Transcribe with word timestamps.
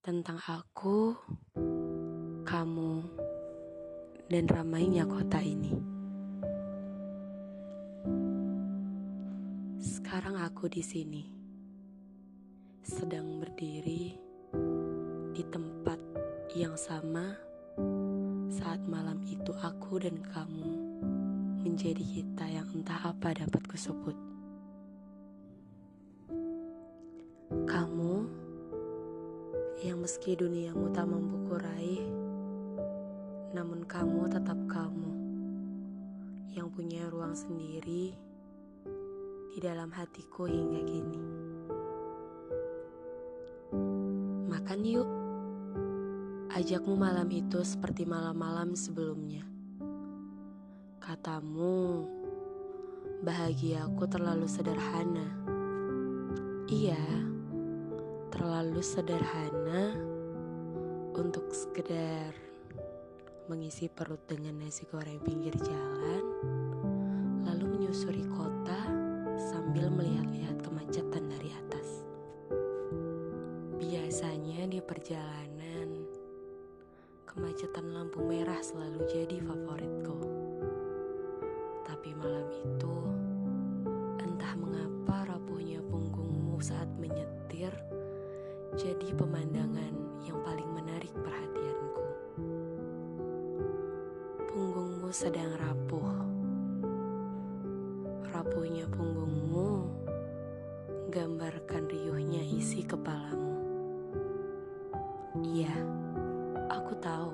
tentang 0.00 0.40
aku, 0.48 1.12
kamu, 2.48 2.92
dan 4.32 4.48
ramainya 4.48 5.04
kota 5.04 5.44
ini. 5.44 5.76
Sekarang 9.76 10.40
aku 10.40 10.72
di 10.72 10.80
sini, 10.80 11.28
sedang 12.80 13.44
berdiri 13.44 14.16
di 15.36 15.44
tempat 15.52 16.00
yang 16.56 16.80
sama 16.80 17.36
saat 18.48 18.80
malam 18.88 19.20
itu 19.28 19.52
aku 19.52 20.00
dan 20.00 20.16
kamu 20.32 20.96
menjadi 21.60 22.00
kita 22.00 22.48
yang 22.48 22.72
entah 22.72 23.04
apa 23.04 23.36
dapat 23.36 23.68
kusebut. 23.68 24.16
Meski 30.10 30.34
duniamu 30.34 30.90
tak 30.90 31.06
mampu 31.06 31.38
kurai, 31.46 32.02
namun 33.54 33.86
kamu 33.86 34.26
tetap 34.26 34.58
kamu 34.66 35.14
yang 36.50 36.66
punya 36.66 37.06
ruang 37.06 37.30
sendiri 37.30 38.18
di 39.54 39.58
dalam 39.62 39.86
hatiku 39.94 40.50
hingga 40.50 40.82
kini. 40.82 41.22
Makan 44.50 44.80
yuk, 44.82 45.06
ajakmu 46.58 46.98
malam 46.98 47.30
itu 47.30 47.62
seperti 47.62 48.02
malam-malam 48.02 48.74
sebelumnya. 48.74 49.46
Katamu, 50.98 52.02
bahagiaku 53.22 54.10
terlalu 54.10 54.50
sederhana. 54.50 55.38
Iya 56.66 57.19
terlalu 58.80 58.96
sederhana 58.96 59.92
untuk 61.12 61.52
sekedar 61.52 62.32
mengisi 63.52 63.92
perut 63.92 64.24
dengan 64.24 64.56
nasi 64.56 64.88
goreng 64.88 65.20
pinggir 65.20 65.52
jalan, 65.60 66.24
lalu 67.44 67.76
menyusuri 67.76 68.24
kota 68.32 68.80
sambil 69.36 69.92
melihat-lihat 69.92 70.64
kemacetan 70.64 71.28
dari 71.28 71.52
atas. 71.52 72.08
Biasanya 73.76 74.64
di 74.72 74.80
perjalanan, 74.80 76.00
kemacetan 77.28 77.84
lampu 77.84 78.24
merah 78.24 78.64
selalu 78.64 79.04
jadi 79.12 79.44
favoritku. 79.44 80.18
Tapi 81.84 82.16
malam 82.16 82.48
itu, 82.48 82.96
entah 84.24 84.56
mengapa 84.56 85.36
rapuhnya 85.36 85.84
punggungmu 85.84 86.56
saat 86.64 86.88
menyetir 86.96 87.76
jadi 88.80 89.12
pemandangan 89.12 89.92
yang 90.24 90.40
paling 90.40 90.64
menarik 90.72 91.12
perhatianku. 91.20 92.04
Punggungmu 94.48 95.12
sedang 95.12 95.52
rapuh. 95.60 96.12
Rapuhnya 98.32 98.88
punggungmu 98.88 99.84
gambarkan 101.12 101.92
riuhnya 101.92 102.40
isi 102.40 102.80
kepalamu. 102.80 103.60
Iya, 105.44 105.76
aku 106.72 106.92
tahu. 107.04 107.32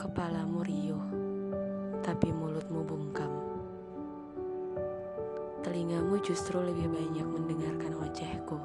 Kepalamu 0.00 0.64
riuh, 0.64 1.06
tapi 2.00 2.32
mulutmu 2.32 2.67
telingamu 5.88 6.20
justru 6.20 6.60
lebih 6.60 6.84
banyak 6.84 7.24
mendengarkan 7.24 7.96
ojehku. 7.96 8.60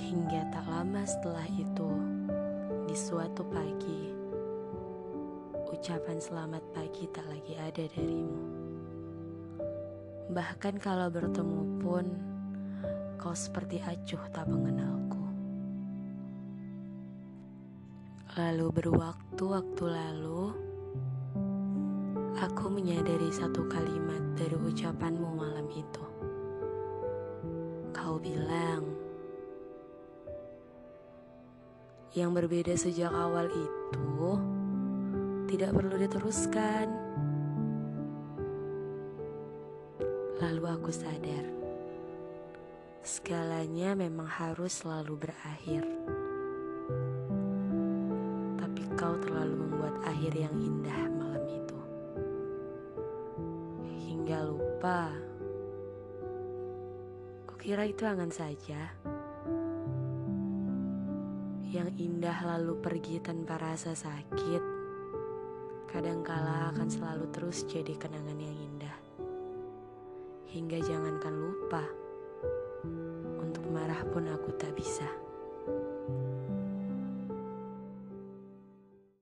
Hingga 0.00 0.48
tak 0.48 0.64
lama 0.64 1.04
setelah 1.04 1.44
itu, 1.44 1.92
di 2.88 2.96
suatu 2.96 3.44
pagi, 3.44 4.08
ucapan 5.68 6.16
selamat 6.24 6.64
pagi 6.72 7.04
tak 7.12 7.28
lagi 7.28 7.52
ada 7.60 7.84
darimu. 7.84 8.44
Bahkan 10.32 10.80
kalau 10.80 11.12
bertemu 11.12 11.60
pun, 11.76 12.08
kau 13.20 13.36
seperti 13.36 13.76
acuh 13.84 14.24
tak 14.32 14.48
mengenalku. 14.48 15.24
Lalu 18.40 18.72
berwaktu-waktu 18.72 19.84
lalu, 19.84 20.67
Aku 22.38 22.70
menyadari 22.70 23.34
satu 23.34 23.66
kalimat 23.66 24.22
dari 24.38 24.54
ucapanmu 24.54 25.26
malam 25.34 25.66
itu. 25.74 26.06
Kau 27.90 28.14
bilang, 28.22 28.86
yang 32.14 32.30
berbeda 32.30 32.78
sejak 32.78 33.10
awal 33.10 33.50
itu 33.50 34.38
tidak 35.50 35.74
perlu 35.74 35.98
diteruskan. 35.98 36.86
Lalu 40.38 40.62
aku 40.62 40.94
sadar, 40.94 41.46
segalanya 43.02 43.98
memang 43.98 44.30
harus 44.30 44.86
selalu 44.86 45.26
berakhir. 45.26 45.82
Tapi 48.62 48.82
kau 48.94 49.18
terlalu 49.18 49.66
membuat 49.66 49.98
akhir 50.06 50.38
yang 50.38 50.54
indah 50.54 51.02
malam 51.18 51.42
itu 51.50 51.67
hingga 54.28 54.44
lupa. 54.44 55.08
Kukira 57.48 57.88
itu 57.88 58.04
angan 58.04 58.28
saja. 58.28 58.92
Yang 61.64 61.96
indah 61.96 62.36
lalu 62.44 62.76
pergi 62.76 63.24
tanpa 63.24 63.56
rasa 63.56 63.96
sakit. 63.96 64.60
Kadangkala 65.88 66.68
akan 66.76 66.88
selalu 66.92 67.24
terus 67.32 67.64
jadi 67.72 67.96
kenangan 67.96 68.36
yang 68.36 68.52
indah. 68.52 68.96
Hingga 70.52 70.76
jangankan 70.76 71.32
lupa. 71.32 71.88
Untuk 73.40 73.64
marah 73.72 74.04
pun 74.12 74.28
aku 74.28 74.52
tak 74.60 74.76
bisa. 74.76 75.08